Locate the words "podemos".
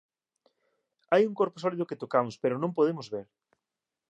2.77-3.07